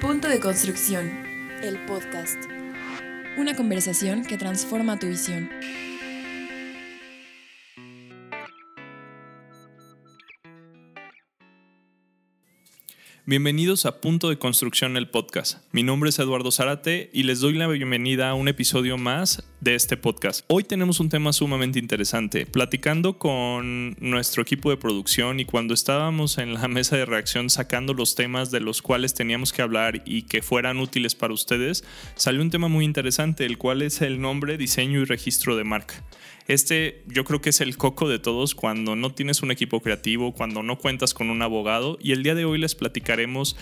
[0.00, 1.10] Punto de construcción.
[1.60, 2.38] El podcast.
[3.36, 5.50] Una conversación que transforma tu visión.
[13.28, 15.58] Bienvenidos a Punto de Construcción, el podcast.
[15.70, 19.74] Mi nombre es Eduardo Zárate y les doy la bienvenida a un episodio más de
[19.74, 20.46] este podcast.
[20.48, 22.46] Hoy tenemos un tema sumamente interesante.
[22.46, 27.92] Platicando con nuestro equipo de producción y cuando estábamos en la mesa de reacción sacando
[27.92, 32.40] los temas de los cuales teníamos que hablar y que fueran útiles para ustedes, salió
[32.40, 36.02] un tema muy interesante, el cual es el nombre, diseño y registro de marca.
[36.48, 40.32] Este yo creo que es el coco de todos cuando no tienes un equipo creativo,
[40.32, 43.54] cuando no cuentas con un abogado y el día de hoy les platicaremos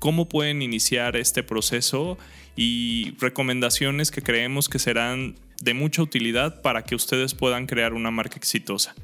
[0.00, 2.18] cómo pueden iniciar este proceso
[2.56, 8.10] y recomendaciones que creemos que serán de mucha utilidad para que ustedes puedan crear una
[8.10, 8.96] marca exitosa.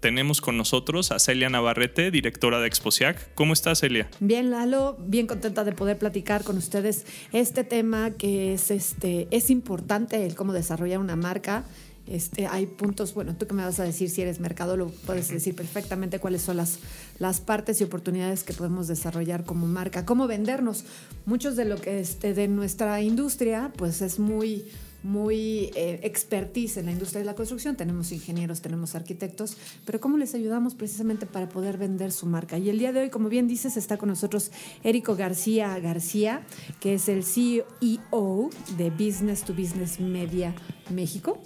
[0.00, 3.34] Tenemos con nosotros a Celia Navarrete, directora de Exposiac.
[3.34, 4.08] ¿Cómo estás, Celia?
[4.20, 9.50] Bien, Lalo, bien contenta de poder platicar con ustedes este tema que es, este, es
[9.50, 11.64] importante, el cómo desarrollar una marca
[12.06, 15.28] este, hay puntos, bueno, tú que me vas a decir si eres mercado, lo puedes
[15.28, 16.78] decir perfectamente cuáles son las,
[17.18, 20.84] las partes y oportunidades que podemos desarrollar como marca, cómo vendernos.
[21.24, 24.66] Muchos de lo que este, de nuestra industria, pues es muy,
[25.06, 30.18] muy eh, expertise en la industria de la construcción, tenemos ingenieros, tenemos arquitectos, pero ¿cómo
[30.18, 32.58] les ayudamos precisamente para poder vender su marca?
[32.58, 34.50] Y el día de hoy, como bien dices, está con nosotros
[34.82, 36.44] Érico García García,
[36.80, 40.54] que es el CEO de Business to Business Media
[40.90, 41.40] México.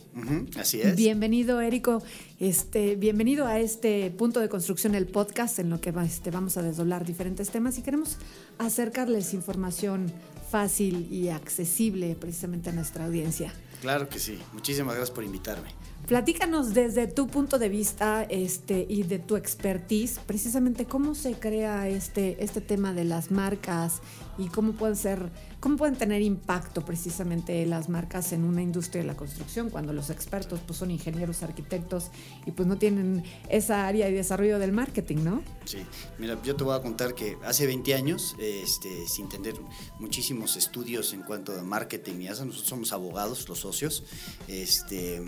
[0.56, 0.96] así es.
[0.96, 2.02] Bienvenido, Érico.
[2.38, 6.62] Este, bienvenido a este punto de construcción, el podcast, en lo que este, vamos a
[6.62, 8.16] desdoblar diferentes temas y queremos
[8.58, 10.12] acercarles información
[10.50, 13.52] fácil y accesible precisamente a nuestra audiencia.
[13.80, 14.38] Claro que sí.
[14.52, 15.70] Muchísimas gracias por invitarme.
[16.06, 21.88] Platícanos desde tu punto de vista este, y de tu expertise, precisamente cómo se crea
[21.88, 24.00] este, este tema de las marcas
[24.36, 29.06] y cómo pueden ser ¿Cómo pueden tener impacto precisamente las marcas en una industria de
[29.06, 32.06] la construcción cuando los expertos pues, son ingenieros, arquitectos
[32.46, 35.42] y pues no tienen esa área de desarrollo del marketing, ¿no?
[35.66, 35.84] Sí,
[36.18, 39.54] mira, yo te voy a contar que hace 20 años, este, sin tener
[39.98, 44.04] muchísimos estudios en cuanto a marketing y eso, nosotros somos abogados, los socios,
[44.48, 45.22] este,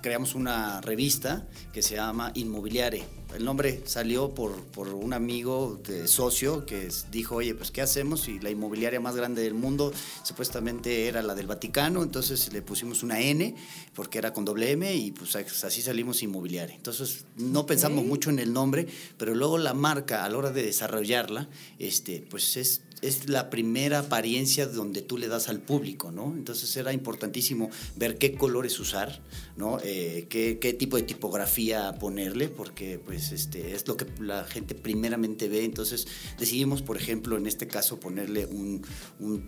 [0.00, 3.04] creamos una revista que se llama Inmobiliare.
[3.34, 8.26] El nombre salió por, por un amigo de socio que dijo, oye, pues ¿qué hacemos?
[8.26, 9.92] Y la inmobiliaria más grande del mundo
[10.22, 13.54] supuestamente era la del Vaticano, entonces le pusimos una N
[13.94, 16.74] porque era con doble M y pues así salimos Inmobiliare.
[16.74, 18.86] Entonces no pensamos mucho en el nombre,
[19.18, 21.48] pero luego la marca a la hora de desarrollarla,
[21.78, 26.34] este, pues es es la primera apariencia donde tú le das al público, ¿no?
[26.36, 29.20] Entonces era importantísimo ver qué colores usar,
[29.56, 29.78] ¿no?
[29.82, 35.48] Eh, qué, tipo de tipografía ponerle, porque pues este, es lo que la gente primeramente
[35.48, 35.64] ve.
[35.64, 36.06] Entonces
[36.38, 38.82] decidimos, por ejemplo, en este caso ponerle un,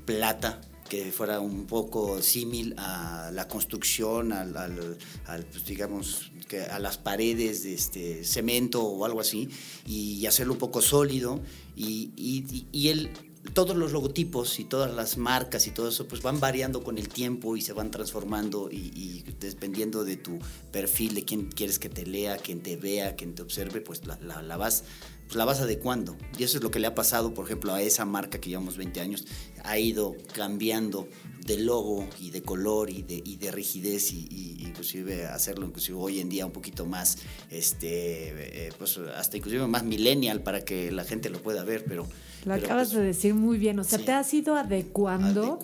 [0.05, 6.99] plata que fuera un poco símil a la construcción, al, pues, digamos, que a las
[6.99, 9.49] paredes de este cemento o algo así,
[9.87, 11.41] y hacerlo un poco sólido.
[11.77, 13.11] Y, y, y él
[13.55, 17.09] todos los logotipos y todas las marcas y todo eso pues van variando con el
[17.09, 20.39] tiempo y se van transformando y, dependiendo de tu
[20.71, 24.43] perfil, de quién quieres que te lea, quién te vea, quién te observe, pues la,
[24.43, 24.85] la, vas
[25.27, 26.17] pues la vas adecuando.
[26.39, 28.77] Y eso es lo que le ha pasado, por ejemplo, a esa marca que llevamos
[28.77, 29.25] 20 años.
[29.65, 31.09] Ha ido cambiando
[31.47, 36.21] de logo y de color y de, y de rigidez y, inclusive hacerlo inclusive hoy
[36.21, 37.19] en día un poquito más,
[37.51, 42.07] este, eh, pues hasta inclusive más millennial para que la gente lo pueda ver, pero
[42.45, 45.59] lo acabas pues, de decir muy bien, o sea, te has ido adecuando,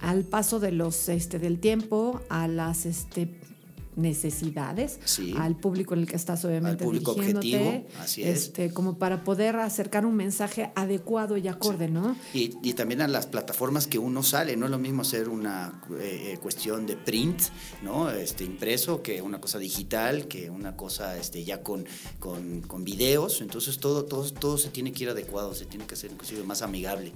[0.00, 3.40] al paso de los este del tiempo, a las este
[3.96, 5.00] necesidades
[5.38, 8.44] al público en el que estás obviamente al público objetivo, así es.
[8.44, 12.16] Este, como para poder acercar un mensaje adecuado y acorde, ¿no?
[12.34, 15.82] Y, y, también a las plataformas que uno sale, no es lo mismo hacer una
[15.98, 17.40] eh, eh, cuestión de print,
[17.82, 18.10] ¿no?
[18.10, 21.86] Este, impreso, que una cosa digital, que una cosa este, ya con,
[22.18, 25.94] con, con videos, entonces todo, todo, todo se tiene que ir adecuado, se tiene que
[25.94, 27.12] hacer inclusive más amigable.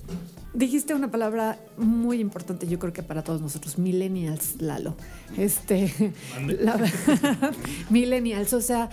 [0.55, 4.97] Dijiste una palabra muy importante, yo creo que para todos nosotros, millennials, Lalo.
[5.37, 6.13] Este,
[7.91, 8.91] millennials, o sea,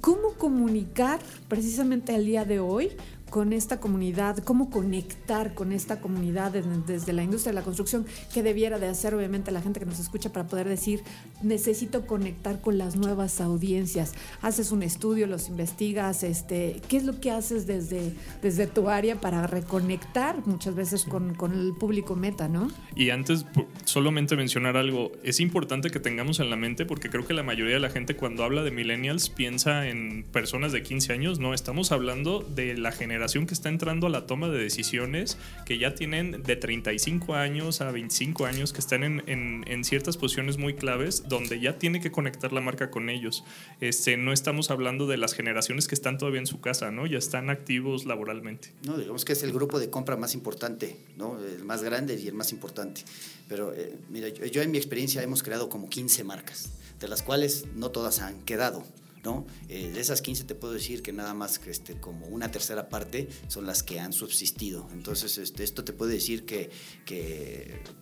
[0.00, 2.90] ¿cómo comunicar precisamente al día de hoy
[3.30, 8.04] con esta comunidad, cómo conectar con esta comunidad desde la industria de la construcción,
[8.34, 11.02] que debiera de hacer obviamente la gente que nos escucha para poder decir,
[11.42, 14.14] necesito conectar con las nuevas audiencias.
[14.42, 18.12] Haces un estudio, los investigas, este, ¿qué es lo que haces desde,
[18.42, 22.70] desde tu área para reconectar muchas veces con, con el público meta, ¿no?
[22.96, 23.46] Y antes,
[23.84, 27.74] solamente mencionar algo, es importante que tengamos en la mente, porque creo que la mayoría
[27.74, 31.92] de la gente cuando habla de millennials piensa en personas de 15 años, no, estamos
[31.92, 35.36] hablando de la generación que está entrando a la toma de decisiones,
[35.66, 40.58] que ya tienen de 35 años a 25 años, que están en, en, ciertas posiciones
[40.58, 43.44] muy claves, donde ya tiene que conectar la marca con ellos.
[43.80, 47.06] Este, no estamos hablando de las generaciones que están todavía en su casa, ¿no?
[47.06, 48.72] Ya están activos laboralmente.
[48.86, 51.38] No, digamos que es el grupo de compra más importante, ¿no?
[51.38, 53.02] El más grande y el más importante.
[53.48, 56.70] Pero eh, mira, yo en mi experiencia hemos creado como 15 marcas,
[57.00, 58.84] de las cuales no todas han quedado.
[59.24, 59.46] ¿No?
[59.68, 62.88] Eh, de esas 15 te puedo decir que nada más que este, como una tercera
[62.88, 64.88] parte son las que han subsistido.
[64.92, 66.70] Entonces, este, esto te puede decir que,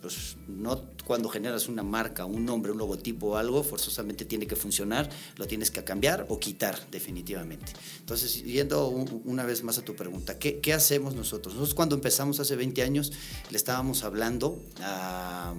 [0.00, 4.56] pues, no cuando generas una marca, un nombre, un logotipo o algo, forzosamente tiene que
[4.56, 7.72] funcionar, lo tienes que cambiar o quitar definitivamente.
[7.98, 11.54] Entonces, yendo un, una vez más a tu pregunta, ¿qué, ¿qué, hacemos nosotros?
[11.54, 13.12] Nosotros cuando empezamos hace 20 años
[13.50, 15.54] le estábamos hablando a,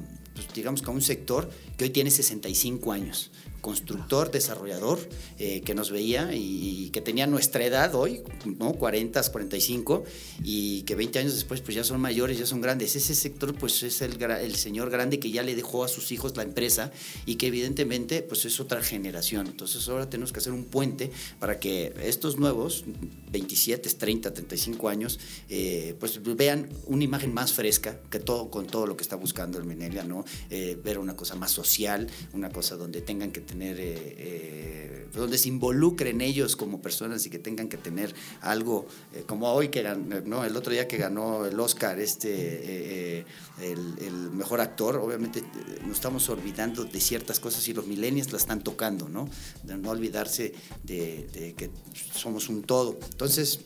[0.45, 3.31] pues, digamos, a un sector que hoy tiene 65 años
[3.62, 5.00] constructor, desarrollador,
[5.38, 8.74] eh, que nos veía y, y, que tenía nuestra edad hoy, ¿no?
[8.74, 10.03] 40, 45,
[10.44, 12.95] y que 20 años después pues ya son mayores, ya son grandes.
[12.95, 16.36] Ese sector pues es el, el señor grande que ya le dejó a sus hijos
[16.38, 16.92] la empresa
[17.25, 19.47] y que evidentemente pues es otra generación.
[19.47, 22.85] Entonces ahora tenemos que hacer un puente para que estos nuevos,
[23.31, 25.19] 27, 30, 35 años,
[25.50, 29.57] eh, pues vean una imagen más fresca que todo con todo lo que está buscando
[29.57, 30.25] el Menelia, ¿no?
[30.49, 35.37] Eh, ver una cosa más social, una cosa donde tengan que tener, eh, eh, donde
[35.37, 38.87] se involucren ellos como personas y que tengan que tener algo,
[39.27, 40.43] como hoy que ganó, ¿no?
[40.43, 43.25] el otro día que ganó el Oscar, este,
[43.61, 45.43] el, mejor actor, obviamente
[45.85, 49.29] nos estamos olvidando de ciertas cosas y los millennials la están tocando, ¿no?
[49.63, 50.53] De no olvidarse
[50.83, 51.69] de que
[52.13, 52.97] somos un todo.
[53.11, 53.59] Entonces,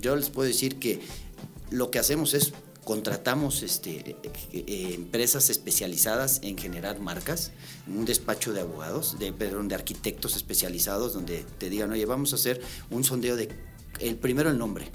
[0.00, 1.00] yo les puedo decir que
[1.70, 2.52] lo que hacemos es
[2.86, 4.14] contratamos este,
[4.52, 7.50] eh, empresas especializadas en generar marcas,
[7.88, 12.36] un despacho de abogados, de, perdón, de arquitectos especializados, donde te digan, oye, vamos a
[12.36, 13.48] hacer un sondeo de,
[13.98, 14.86] el primero el nombre,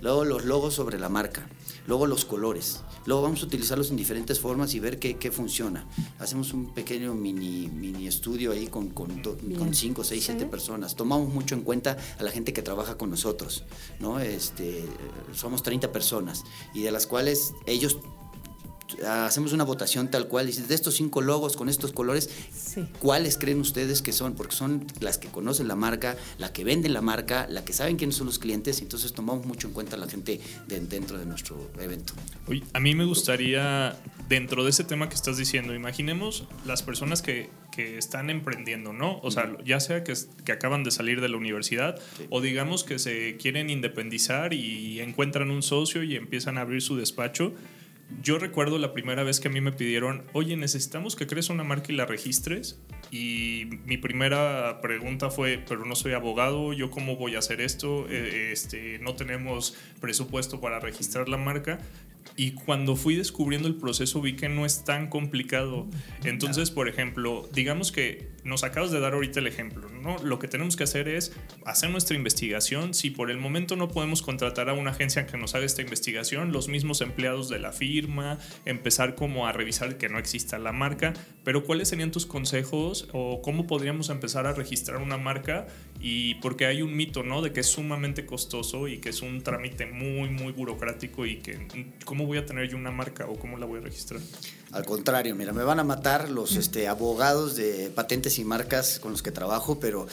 [0.00, 1.48] luego los logos sobre la marca,
[1.86, 5.86] luego los colores, luego vamos a utilizarlos en diferentes formas y ver qué, qué funciona.
[6.18, 10.32] Hacemos un pequeño mini, mini estudio ahí con, con, con cinco, seis, ¿Sí?
[10.32, 10.96] siete personas.
[10.96, 13.64] Tomamos mucho en cuenta a la gente que trabaja con nosotros,
[13.98, 14.20] ¿no?
[14.20, 14.84] Este,
[15.34, 16.44] somos 30 personas
[16.74, 17.98] y de las cuales ellos
[19.06, 22.86] hacemos una votación tal cual, dice, de estos cinco logos con estos colores, sí.
[23.00, 24.34] ¿cuáles creen ustedes que son?
[24.34, 27.96] Porque son las que conocen la marca, la que venden la marca, la que saben
[27.96, 31.26] quiénes son los clientes, entonces tomamos mucho en cuenta a la gente de, dentro de
[31.26, 32.14] nuestro evento.
[32.46, 33.96] Oye, a mí me gustaría,
[34.28, 39.20] dentro de ese tema que estás diciendo, imaginemos las personas que, que están emprendiendo, ¿no?
[39.22, 40.14] O sea, ya sea que,
[40.44, 42.26] que acaban de salir de la universidad sí.
[42.30, 46.96] o digamos que se quieren independizar y encuentran un socio y empiezan a abrir su
[46.96, 47.52] despacho
[48.22, 51.64] yo recuerdo la primera vez que a mí me pidieron, oye, necesitamos que crees una
[51.64, 52.78] marca y la registres.
[53.10, 58.08] Y mi primera pregunta fue, pero no soy abogado, ¿yo cómo voy a hacer esto?
[58.08, 61.78] Este, no tenemos presupuesto para registrar la marca.
[62.36, 65.86] Y cuando fui descubriendo el proceso vi que no es tan complicado.
[66.24, 70.16] Entonces, por ejemplo, digamos que nos acabas de dar ahorita el ejemplo, ¿no?
[70.18, 71.32] Lo que tenemos que hacer es
[71.66, 72.94] hacer nuestra investigación.
[72.94, 76.52] Si por el momento no podemos contratar a una agencia que nos haga esta investigación,
[76.52, 81.12] los mismos empleados de la firma, empezar como a revisar que no exista la marca.
[81.44, 85.66] Pero ¿cuáles serían tus consejos o cómo podríamos empezar a registrar una marca?
[86.00, 87.42] Y porque hay un mito, ¿no?
[87.42, 91.58] De que es sumamente costoso y que es un trámite muy, muy burocrático y que
[92.20, 94.20] ¿cómo voy a tener yo una marca o cómo la voy a registrar?
[94.72, 99.12] Al contrario, mira, me van a matar los este, abogados de patentes y marcas con
[99.12, 100.06] los que trabajo, pero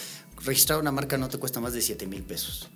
[0.46, 2.70] registrar una marca no te cuesta más de 7 mil pesos.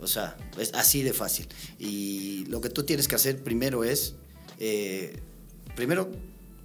[0.00, 1.46] O sea, es así de fácil.
[1.78, 4.16] Y lo que tú tienes que hacer primero es,
[4.58, 5.20] eh,
[5.76, 6.10] primero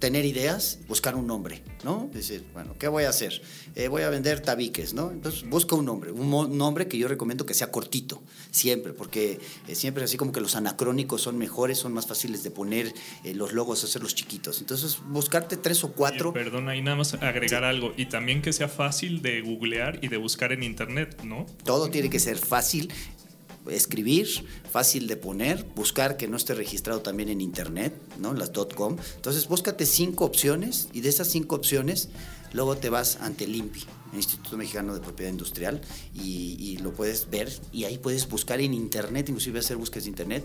[0.02, 2.10] tener ideas, buscar un nombre, ¿no?
[2.12, 3.40] Decir, bueno, ¿qué voy a hacer?
[3.76, 5.12] Eh, voy a vender tabiques, ¿no?
[5.12, 9.76] Entonces busca un nombre, un nombre que yo recomiendo que sea cortito, siempre, porque eh,
[9.76, 12.92] siempre así como que los anacrónicos son mejores, son más fáciles de poner
[13.22, 14.58] eh, los logos, hacerlos chiquitos.
[14.58, 16.30] Entonces buscarte tres o cuatro.
[16.30, 17.68] Oye, perdona, y nada más agregar sí.
[17.68, 21.46] algo, y también que sea fácil de googlear y de buscar en internet, ¿no?
[21.64, 22.92] Todo tiene que ser fácil,
[23.70, 24.28] escribir,
[24.70, 28.34] fácil de poner, buscar que no esté registrado también en internet, ¿no?
[28.34, 28.96] Las .com.
[29.16, 32.08] Entonces, búscate cinco opciones y de esas cinco opciones
[32.52, 33.70] luego te vas ante el
[34.12, 35.80] Instituto Mexicano de Propiedad Industrial,
[36.14, 40.10] y, y, lo puedes ver y ahí puedes buscar en internet, inclusive hacer búsquedas de
[40.10, 40.44] internet,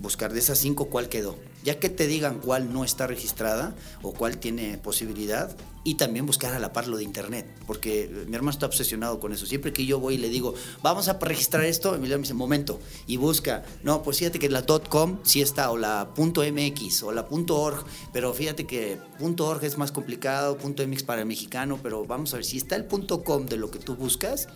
[0.00, 1.36] buscar de esas cinco cuál quedó.
[1.64, 6.54] Ya que te digan cuál no está registrada o cuál tiene posibilidad, y también buscar
[6.54, 9.44] a la par lo de internet, porque mi hermano está obsesionado con eso.
[9.44, 12.80] Siempre que yo voy y le digo, vamos a registrar esto, Emiliano me dice, momento,
[13.06, 17.26] y busca, no, pues fíjate que la .com sí está, o la .mx, o la
[17.30, 22.36] .org, pero fíjate que .org es más complicado, .mx para el mexicano, pero vamos a
[22.36, 24.48] ver, si está el .com de lo que tú buscas,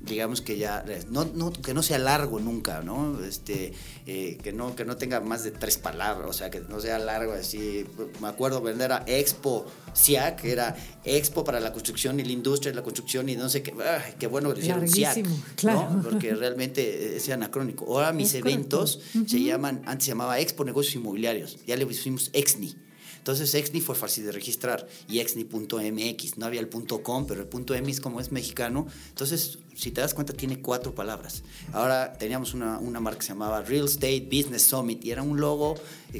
[0.00, 3.22] digamos que ya, no, no, que no sea largo nunca, ¿no?
[3.22, 3.72] Este,
[4.06, 6.98] eh, que no, que no tenga más de tres palabras, o sea, que no sea
[6.98, 7.84] largo así.
[8.20, 12.76] Me acuerdo vender a Expo SIAC, era Expo para la construcción y la industria de
[12.76, 15.26] la construcción y no sé qué, ay, qué bueno que le hicieron SIAC,
[15.56, 16.00] claro.
[16.02, 17.84] Porque realmente es anacrónico.
[17.86, 22.89] Ahora mis eventos se llaman, antes se llamaba Expo Negocios Inmobiliarios, ya le pusimos EXNI.
[23.20, 26.70] Entonces Exni fue fácil de registrar y exni.mx, no había el
[27.02, 31.42] .com, pero el .mx como es mexicano, entonces si te das cuenta tiene cuatro palabras.
[31.72, 35.38] Ahora teníamos una, una marca que se llamaba Real Estate Business Summit y era un
[35.38, 35.74] logo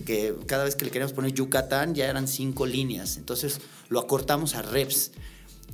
[0.04, 4.54] que cada vez que le queríamos poner Yucatán ya eran cinco líneas, entonces lo acortamos
[4.54, 5.12] a reps.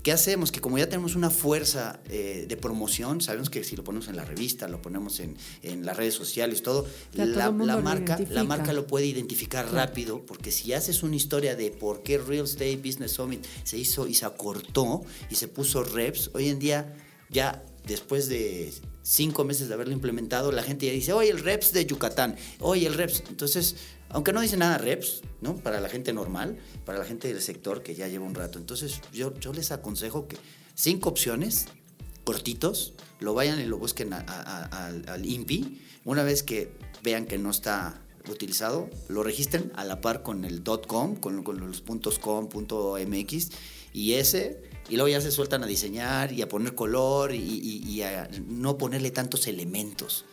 [0.07, 0.53] ¿Qué hacemos?
[0.53, 4.15] Que como ya tenemos una fuerza eh, de promoción, sabemos que si lo ponemos en
[4.15, 8.73] la revista, lo ponemos en, en las redes sociales, todo, la, la, marca, la marca
[8.73, 13.15] lo puede identificar rápido, porque si haces una historia de por qué Real Estate Business
[13.15, 16.95] Summit se hizo y se acortó y se puso reps, hoy en día
[17.29, 21.73] ya después de cinco meses de haberlo implementado, la gente ya dice, oye, el reps
[21.73, 23.23] de Yucatán, oye, el reps.
[23.29, 23.77] Entonces,
[24.09, 25.57] aunque no dice nada reps, ¿no?
[25.57, 28.59] Para la gente normal, para la gente del sector que ya lleva un rato.
[28.59, 30.37] Entonces, yo, yo les aconsejo que
[30.75, 31.67] cinco opciones,
[32.25, 35.81] cortitos, lo vayan y lo busquen al INPI.
[36.05, 40.63] Una vez que vean que no está utilizado, lo registren a la par con el
[40.87, 43.51] .com, con, con los puntos .com, .mx
[43.93, 48.03] y ese, y luego ya se sueltan a diseñar y a poner color y, y,
[48.03, 50.25] a no ponerle tantos elementos.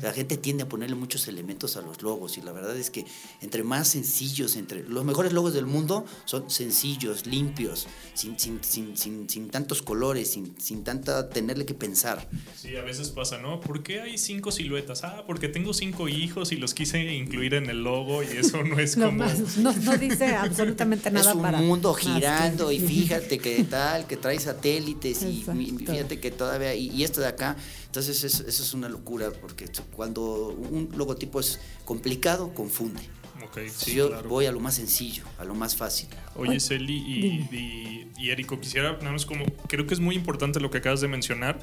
[0.00, 3.04] La gente tiende a ponerle muchos elementos a los logos y la verdad es que
[3.40, 8.96] entre más sencillos, entre los mejores logos del mundo son sencillos, limpios, sin, sin, sin,
[8.96, 12.28] sin, sin tantos colores, sin, sin tanta tenerle que pensar.
[12.56, 13.60] Sí, a veces pasa, ¿no?
[13.60, 15.04] ¿Por qué hay cinco siluetas?
[15.04, 18.78] Ah, porque tengo cinco hijos y los quise incluir en el logo y eso no
[18.78, 19.12] es como...
[19.12, 21.58] Más, no, no, dice absolutamente nada es un para...
[21.58, 22.74] mundo girando que...
[22.74, 26.74] y fíjate que tal, que trae satélites y, y fíjate que todavía...
[26.74, 27.56] Y, y esto de acá
[27.92, 33.02] entonces eso, eso, es una locura porque cuando un logotipo es complicado, confunde.
[33.50, 34.30] Okay, sí, yo claro.
[34.30, 36.08] voy a lo más sencillo, a lo más fácil.
[36.34, 40.58] Oye, Celi y, y, y Érico, quisiera, nada más como, creo que es muy importante
[40.58, 41.58] lo que acabas de mencionar.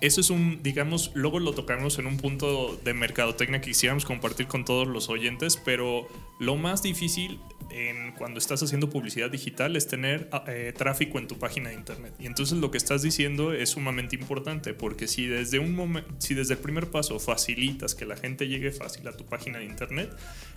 [0.00, 4.46] Eso es un, digamos, luego lo tocamos en un punto de mercadotecnia que quisiéramos compartir
[4.46, 6.06] con todos los oyentes, pero
[6.38, 7.40] lo más difícil
[7.72, 12.14] en cuando estás haciendo publicidad digital es tener eh, tráfico en tu página de internet.
[12.18, 16.54] Y entonces lo que estás diciendo es sumamente importante porque si desde un si desde
[16.54, 20.10] el primer paso facilitas que la gente llegue fácil a tu página de internet,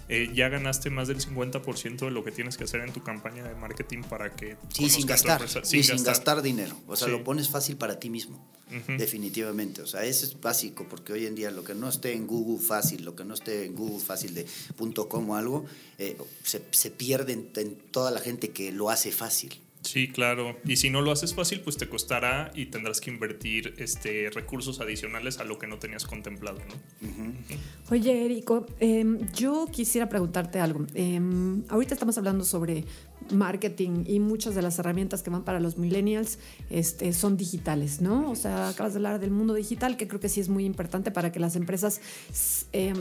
[0.08, 3.44] eh, ya ganaste más del 50% de lo que tienes que hacer en tu campaña
[3.44, 6.06] de marketing para que sí, sin gastar, sin, sin gastar.
[6.06, 6.76] gastar dinero.
[6.88, 7.12] O sea, sí.
[7.12, 8.46] lo pones fácil para ti mismo.
[8.70, 8.98] Uh -huh.
[8.98, 9.82] Definitivamente.
[9.82, 12.60] O sea, eso es básico porque hoy en día lo que no esté en Google
[12.60, 14.46] fácil, lo que no esté en Google fácil de
[15.08, 15.66] .com o algo,
[15.98, 19.60] eh, se, se pierde en, en toda la gente que lo hace fácil.
[19.86, 20.58] Sí, claro.
[20.66, 24.80] Y si no lo haces fácil, pues te costará y tendrás que invertir este, recursos
[24.80, 27.08] adicionales a lo que no tenías contemplado, ¿no?
[27.08, 27.34] Uh -huh.
[27.92, 29.06] Oye, Erico, eh,
[29.36, 30.88] yo quisiera preguntarte algo.
[30.96, 31.22] Eh,
[31.70, 32.84] ahorita estamos hablando sobre
[33.32, 36.40] marketing y muchas de las herramientas que van para los millennials
[36.70, 38.30] este, son digitales, ¿no?
[38.30, 41.12] O sea, acabas de hablar del mundo digital, que creo que sí es muy importante
[41.12, 42.02] para que las empresas
[42.74, 42.94] eh,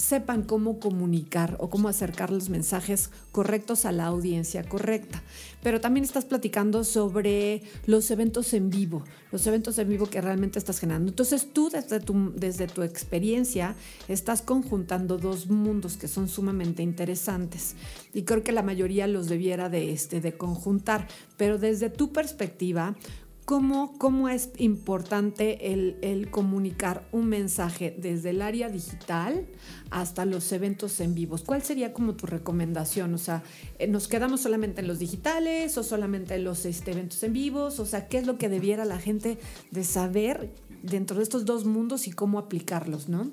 [0.00, 5.22] sepan cómo comunicar o cómo acercar los mensajes correctos a la audiencia correcta.
[5.62, 10.58] Pero también estás platicando sobre los eventos en vivo, los eventos en vivo que realmente
[10.58, 11.10] estás generando.
[11.10, 13.74] Entonces tú desde tu, desde tu experiencia
[14.08, 17.76] estás conjuntando dos mundos que son sumamente interesantes
[18.14, 22.96] y creo que la mayoría los debiera de, este, de conjuntar, pero desde tu perspectiva,
[23.44, 29.46] ¿cómo, cómo es importante el, comunicar un mensaje desde el área digital
[29.90, 31.42] hasta los eventos en vivos?
[31.42, 33.14] ¿Cuál sería como tu recomendación?
[33.14, 33.42] O sea,
[33.88, 37.80] ¿nos quedamos solamente en los digitales o solamente en los este, eventos en vivos?
[37.80, 39.38] O sea, ¿qué es lo que debiera la gente
[39.70, 40.50] de saber
[40.82, 43.30] dentro de estos dos mundos y cómo aplicarlos, ¿no?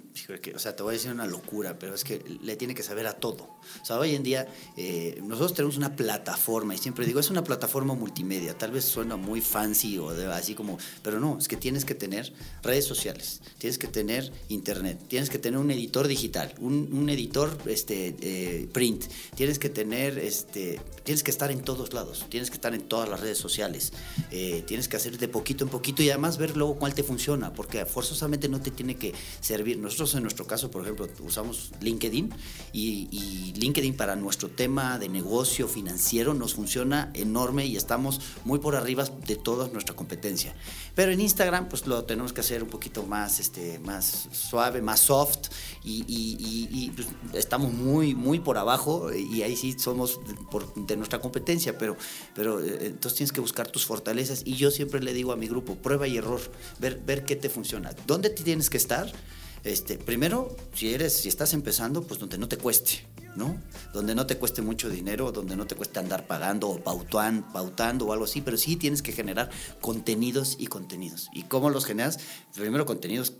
[0.56, 3.08] O sea, te voy a decir una locura, pero es que le tiene que saber
[3.08, 3.44] a todo.
[3.82, 7.44] O sea, hoy en día eh, nosotros tenemos una plataforma y siempre digo, es una
[7.44, 8.58] plataforma multimedia.
[8.58, 11.96] Tal vez suena muy fancy o de, así como, pero no, es que tienes que
[11.96, 17.10] tener redes sociales, tienes que tener internet, tienes que tener un editor digital, un, un
[17.10, 22.50] editor este, eh, print, tienes que tener, este, tienes que estar en todos lados, tienes
[22.50, 23.94] que estar en todas las redes sociales,
[24.32, 27.37] eh, tienes que hacer de poquito en poquito y además ver luego cuál te funciona
[27.56, 29.78] porque forzosamente no te tiene que servir.
[29.78, 32.34] Nosotros en nuestro caso, por ejemplo, usamos LinkedIn
[32.74, 38.60] y, y, LinkedIn para nuestro tema de negocio financiero nos funciona enorme y estamos muy
[38.60, 40.56] por arriba de toda nuestra competencia.
[40.96, 45.00] Pero en Instagram, pues lo tenemos que hacer un poquito más, este, más suave, más
[45.00, 45.50] soft
[45.84, 50.20] y, y, y pues, estamos muy, muy por abajo y ahí sí somos
[50.52, 51.96] por, de nuestra competencia, pero,
[52.36, 55.76] pero entonces tienes que buscar tus fortalezas y yo siempre le digo a mi grupo,
[55.76, 56.42] prueba y error,
[56.80, 57.94] ver, ver qué te funciona.
[58.08, 59.12] ¿Dónde tienes que estar?
[59.64, 63.06] Este, primero, si eres, si estás empezando, pues donde no te cueste,
[63.36, 63.62] ¿no?
[63.94, 68.14] Donde no te cueste mucho dinero, donde no te cueste andar pagando o pautando o
[68.14, 69.50] algo así, pero sí tienes que generar
[69.82, 71.30] contenidos y contenidos.
[71.34, 72.18] ¿Y cómo los generas?
[72.56, 73.34] Primero contenidos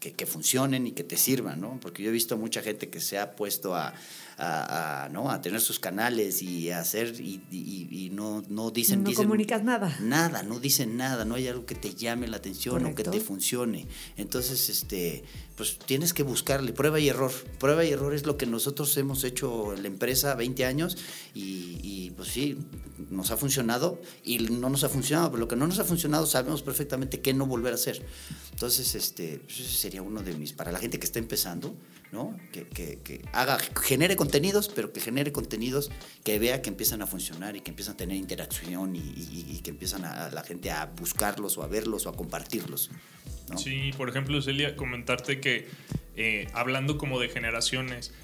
[0.00, 1.78] que, que funcionen y que te sirvan, ¿no?
[1.80, 3.94] Porque yo he visto mucha gente que se ha puesto a,
[4.38, 5.30] a, a, ¿no?
[5.30, 9.02] a tener sus canales y a hacer y, y, y no, no dicen...
[9.02, 9.96] No dicen, comunicas nada.
[10.00, 13.10] Nada, no dicen nada, no hay algo que te llame la atención Correcto.
[13.10, 13.86] o que te funcione.
[14.16, 15.24] Entonces, este,
[15.56, 17.32] pues tienes que buscarle prueba y error.
[17.58, 20.98] Prueba y error es lo que nosotros hemos hecho en la empresa 20 años
[21.34, 22.58] y, y, pues sí,
[23.10, 26.26] nos ha funcionado y no nos ha funcionado, pero lo que no nos ha funcionado
[26.26, 28.04] sabemos perfectamente qué no volver a hacer.
[28.56, 31.76] Entonces, este, pues ese sería uno de mis, para la gente que está empezando,
[32.10, 32.34] ¿no?
[32.52, 35.90] Que, que, haga, genere contenidos, pero que genere contenidos
[36.24, 40.06] que vea que empiezan a funcionar y que empiezan a tener interacción y, que empiezan
[40.06, 42.90] a, a, la gente a buscarlos o a verlos o a compartirlos.
[43.50, 43.58] ¿no?
[43.58, 45.68] Sí, por ejemplo, Celia, comentarte que
[46.16, 48.14] eh, hablando como de generaciones,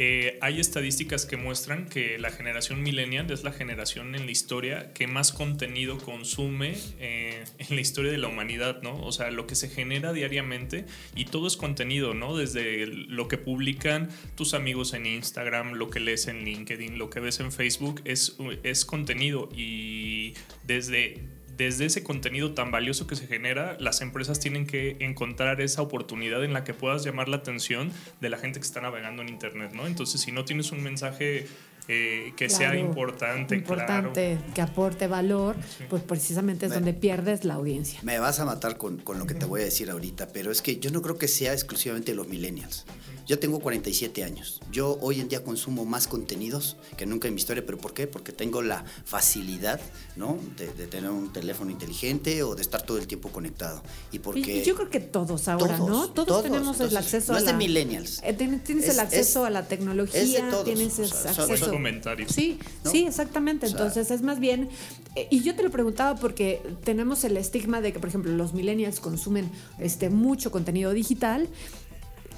[0.00, 4.92] eh, hay estadísticas que muestran que la generación millennial es la generación en la historia
[4.92, 9.04] que más contenido consume eh, en la historia de la humanidad, ¿no?
[9.04, 10.84] O sea, lo que se genera diariamente
[11.16, 12.36] y todo es contenido, ¿no?
[12.36, 17.18] Desde lo que publican tus amigos en Instagram, lo que lees en LinkedIn, lo que
[17.18, 23.26] ves en Facebook, es, es contenido y desde desde ese contenido tan valioso que se
[23.26, 27.92] genera, las empresas tienen que encontrar esa oportunidad en la que puedas llamar la atención
[28.20, 29.88] de la gente que está navegando en Internet, ¿no?
[29.88, 31.48] Entonces, si no tienes un mensaje
[31.88, 34.54] eh, que Claro, sea importante, importante, claro.
[34.54, 35.84] que aporte valor, Sí.
[35.88, 37.98] pues precisamente es Me- donde pierdes la audiencia.
[38.02, 40.62] Me vas a matar con, con lo que te voy a decir ahorita, pero es
[40.62, 42.84] que yo no creo que sea exclusivamente los millennials.
[43.26, 44.58] Yo tengo 47 años.
[44.72, 48.06] Yo hoy en día consumo más contenidos que nunca en mi historia, pero ¿por qué?
[48.06, 49.80] Porque tengo la facilidad,
[50.16, 50.38] ¿no?
[50.56, 53.82] De, de tener un teléfono inteligente o de estar todo el tiempo conectado.
[54.12, 56.08] Y porque Y yo creo que todos ahora, Todos, ¿no?
[56.10, 56.42] Todos, todos.
[56.44, 57.58] tenemos el acceso no a es de la...
[57.58, 58.20] millennials.
[58.24, 60.64] Eh, tienes tienes Es- el acceso es- a la tecnología, es de todos.
[60.64, 61.88] tienes O sea, son- Son acceso.
[61.98, 62.30] comentarios.
[62.32, 62.90] Sí, ¿no?
[62.90, 63.66] sí, exactamente.
[63.66, 64.68] O sea- Entonces es más bien,
[65.16, 68.52] eh, y yo te lo preguntaba porque tenemos el estigma de que, por ejemplo, los
[68.54, 71.48] millennials consumen este mucho contenido digital,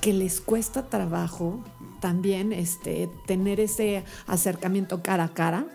[0.01, 1.63] que les cuesta trabajo
[2.01, 5.67] también este tener ese acercamiento cara a cara.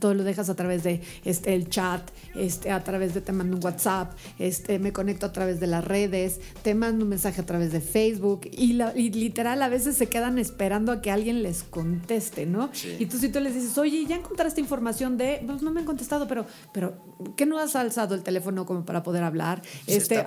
[0.00, 3.56] Todo lo dejas a través de este el chat, este a través de te mando
[3.56, 7.46] un WhatsApp, este me conecto a través de las redes, te mando un mensaje a
[7.46, 11.42] través de Facebook y, la- y literal a veces se quedan esperando a que alguien
[11.42, 12.70] les conteste, ¿no?
[12.72, 12.96] Sí.
[12.98, 15.86] Y tú si tú les dices, oye, ya encontraste información de, pues no me han
[15.86, 16.96] contestado, pero, pero
[17.36, 19.62] ¿qué no has alzado el teléfono como para poder hablar?
[19.86, 20.24] Se está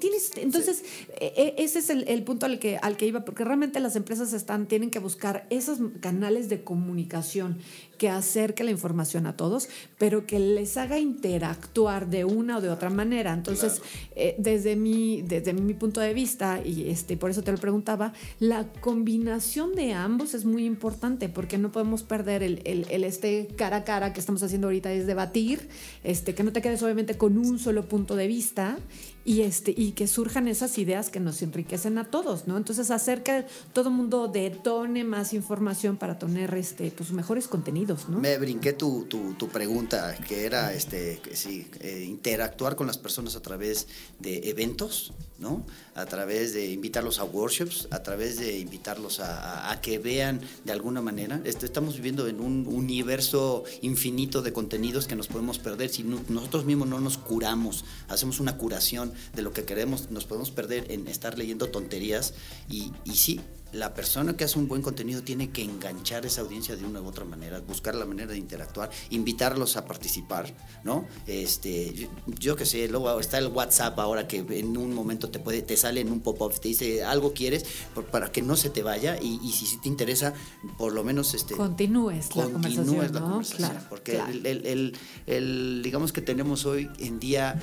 [0.00, 0.82] tienes, entonces
[1.20, 3.96] eh, eh, ese es el, el punto al que al que iba, porque realmente las
[3.96, 7.58] empresas están tienen que buscar esos canales de comunicación
[8.00, 12.70] que acerque la información a todos, pero que les haga interactuar de una o de
[12.70, 13.34] otra manera.
[13.34, 13.82] Entonces,
[14.16, 18.14] eh, desde, mi, desde mi punto de vista, y este, por eso te lo preguntaba,
[18.38, 23.48] la combinación de ambos es muy importante, porque no podemos perder el, el- el este
[23.54, 25.68] cara a cara que estamos haciendo ahorita, es debatir,
[26.02, 28.78] este, que no te quedes obviamente con un solo punto de vista
[29.24, 32.56] y, este, y que surjan esas ideas que nos enriquecen a todos, ¿no?
[32.56, 38.18] Entonces, hacer que todo mundo detone más información para tener este, pues, mejores contenidos, ¿no?
[38.18, 43.36] Me brinqué tu, tu, tu pregunta, que era este, sí, eh, interactuar con las personas
[43.36, 43.88] a través
[44.20, 45.64] de eventos, ¿no?
[45.94, 51.00] A través de invitarlos a workshops, a través de invitarlos a, que vean de alguna
[51.00, 51.40] manera.
[51.44, 56.20] Este, estamos viviendo en un universo infinito de contenidos que nos podemos perder si no-
[56.28, 60.90] nosotros mismos no nos curamos, hacemos una curación de lo que queremos, nos podemos perder
[60.90, 62.34] en estar leyendo tonterías
[62.68, 63.40] y, y sí,
[63.72, 67.06] la persona que hace un buen contenido tiene que enganchar esa audiencia de una u
[67.06, 71.06] otra manera, buscar la manera de interactuar, invitarlos a participar, ¿no?
[71.28, 75.38] Este, yo, yo que sé, luego está el WhatsApp ahora que en un momento te
[75.38, 78.70] puede, te sale en un pop-up, te dice algo quieres por- para que no se
[78.70, 80.34] te vaya y, y si, te interesa,
[80.76, 83.26] por lo menos este, Continúes la conversación, continúes la ¿no?
[83.30, 84.32] conversación, Claro, porque claro.
[84.32, 84.96] El, el- el-
[85.28, 87.62] el- digamos que tenemos hoy en día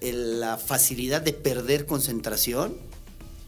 [0.00, 2.76] la facilidad de perder concentración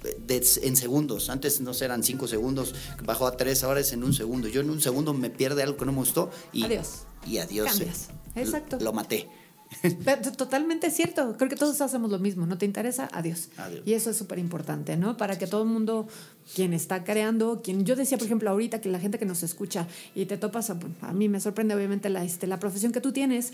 [0.04, 1.28] eh, de- en segundos.
[1.30, 4.48] Antes no eran cinco segundos, bajó a tres, ahora es en un segundo.
[4.48, 7.02] Yo en un segundo me pierde algo que no me gustó y Adiós.
[7.26, 7.68] Y adiós.
[7.68, 8.08] Cambias.
[8.34, 8.78] eh, Exacto.
[8.80, 9.28] Lo maté.
[10.04, 11.36] Pero Totalmente cierto.
[11.36, 12.46] Creo que todos hacemos lo mismo.
[12.46, 13.08] ¿No te interesa?
[13.12, 13.48] Adiós.
[13.56, 13.82] Adiós.
[13.84, 15.16] Y eso es súper importante, ¿no?
[15.16, 16.06] Para que todo el mundo,
[16.54, 19.86] quien está creando, quien yo decía, por ejemplo, ahorita que la gente que nos escucha
[20.14, 23.52] y te topas, a mí me sorprende obviamente la, este, la profesión que tú tienes,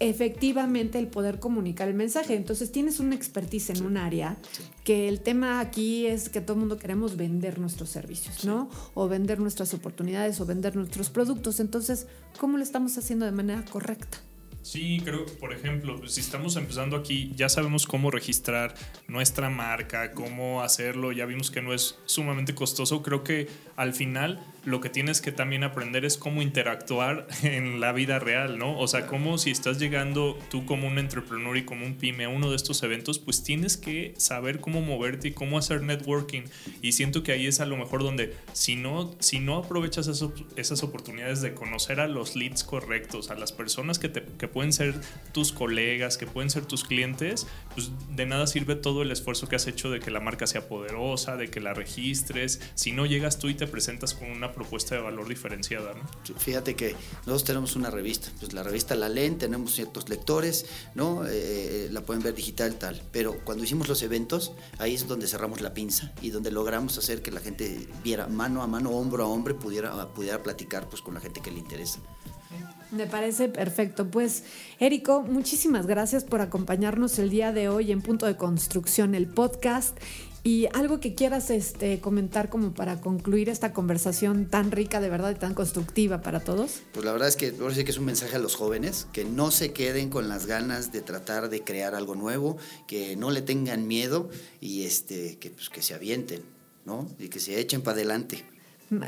[0.00, 2.34] efectivamente el poder comunicar el mensaje.
[2.34, 4.36] Entonces tienes una expertise en un área
[4.82, 8.68] que el tema aquí es que todo el mundo queremos vender nuestros servicios, ¿no?
[8.94, 11.60] O vender nuestras oportunidades o vender nuestros productos.
[11.60, 12.06] Entonces,
[12.38, 14.18] ¿cómo lo estamos haciendo de manera correcta?
[14.64, 18.74] Sí, creo, por ejemplo, si estamos empezando aquí, ya sabemos cómo registrar
[19.08, 23.02] nuestra marca, cómo hacerlo, ya vimos que no es sumamente costoso.
[23.02, 23.46] Creo que
[23.76, 28.58] al final lo que tienes que también aprender es cómo interactuar en la vida real,
[28.58, 28.78] ¿no?
[28.78, 32.28] O sea, cómo si estás llegando tú como un entrepreneur y como un pyme a
[32.28, 36.42] uno de estos eventos, pues tienes que saber cómo moverte y cómo hacer networking.
[36.82, 40.30] Y siento que ahí es a lo mejor donde si no, si no aprovechas esas,
[40.56, 44.72] esas oportunidades de conocer a los leads correctos, a las personas que, te, que pueden
[44.72, 44.94] ser
[45.32, 49.56] tus colegas, que pueden ser tus clientes, pues de nada sirve todo el esfuerzo que
[49.56, 52.60] has hecho de que la marca sea poderosa, de que la registres.
[52.74, 55.94] Si no llegas tú y te presentas con una propuesta de valor diferenciada.
[55.94, 56.38] ¿no?
[56.38, 56.92] Fíjate que
[57.26, 61.26] nosotros tenemos una revista, pues la revista la leen, tenemos ciertos lectores, ¿no?
[61.26, 65.26] Eh, eh, la pueden ver digital tal, pero cuando hicimos los eventos, ahí es donde
[65.26, 69.24] cerramos la pinza y donde logramos hacer que la gente viera mano a mano, hombro
[69.24, 72.00] a hombro, pudiera, pudiera platicar pues con la gente que le interesa.
[72.94, 74.08] Me parece perfecto.
[74.08, 74.44] Pues,
[74.78, 79.98] Érico, muchísimas gracias por acompañarnos el día de hoy en Punto de Construcción, el podcast.
[80.44, 85.30] Y algo que quieras este, comentar como para concluir esta conversación tan rica de verdad
[85.30, 86.82] y tan constructiva para todos.
[86.92, 89.24] Pues la verdad es que ahora sí que es un mensaje a los jóvenes, que
[89.24, 93.40] no se queden con las ganas de tratar de crear algo nuevo, que no le
[93.40, 94.28] tengan miedo
[94.60, 96.42] y este, que, pues, que se avienten,
[96.84, 97.08] ¿no?
[97.18, 98.44] Y que se echen para adelante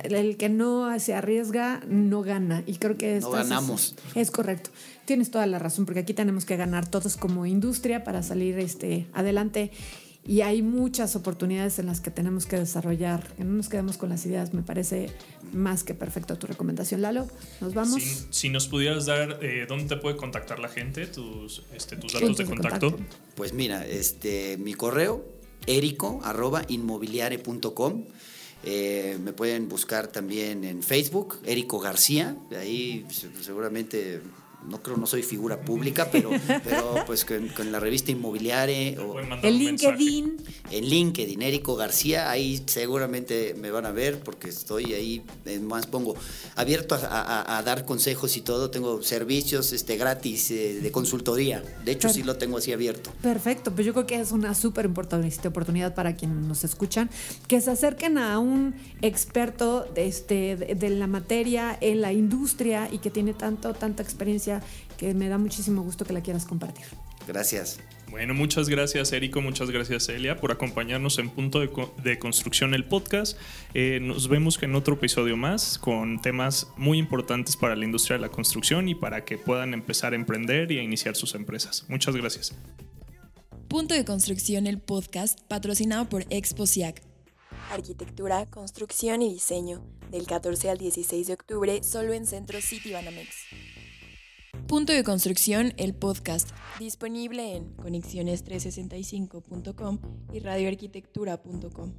[0.05, 2.63] el que no se arriesga no gana.
[2.67, 3.95] Y creo que no ganamos.
[4.11, 4.71] Es, es, correcto.
[5.05, 9.07] Tienes toda la razón, porque aquí tenemos que ganar todos como industria para salir este,
[9.13, 9.71] adelante.
[10.27, 13.33] Y hay muchas oportunidades en las que tenemos que desarrollar.
[13.35, 14.53] Que no nos quedemos con las ideas.
[14.55, 15.09] Me parece
[15.53, 17.29] más que perfecto tu recomendación, Lalo.
[17.61, 18.03] Nos vamos.
[18.31, 22.37] Si, nos pudieras dar eh, dónde te puede contactar la gente, tus, este, tus datos
[22.39, 22.99] de contacto?
[23.37, 25.25] Pues mira, este, mi correo,
[25.67, 28.05] erico arroba inmobiliare.com.
[28.63, 33.07] Eh, me pueden buscar también en Facebook, Érico García, ahí
[33.41, 34.21] seguramente
[34.69, 36.31] no creo, no soy figura pública, pero,
[36.65, 40.37] pero pues con, la revista Inmobiliare o el LinkedIn.
[40.71, 45.25] En LinkedIn, Érico García, ahí seguramente me van a ver porque estoy ahí,
[45.63, 46.17] más pongo,
[46.57, 52.09] abierto a, dar consejos y todo, tengo servicios este, gratis eh, de consultoría, de hecho
[52.09, 53.13] sí lo tengo así abierto.
[53.23, 57.11] Perfecto, pues yo creo que es una súper importante oportunidad para quienes nos escuchan,
[57.49, 62.99] que se acerquen a un experto de, este, de la materia, en la industria y
[62.99, 64.56] que tiene tanto, tanta experiencia
[64.97, 66.87] que me da muchísimo gusto que la quieras compartir.
[67.27, 67.81] Gracias.
[68.11, 73.37] Bueno, muchas gracias Érico, muchas gracias Elia por acompañarnos en Punto de, Construcción el podcast.
[73.75, 78.23] Eh, nos vemos en otro episodio más con temas muy importantes para la industria de
[78.23, 81.85] la construcción y para que puedan empezar a emprender y a iniciar sus empresas.
[81.89, 82.55] Muchas gracias.
[83.69, 87.03] Punto de Construcción el podcast patrocinado por Exposiac.
[87.73, 93.35] Arquitectura, construcción y diseño del 14 al 16 de octubre solo en Centro City Banamex.
[94.67, 100.01] Punto de Construcción, el podcast, disponible en conexiones365.com
[100.33, 101.93] y radioarquitectura.com.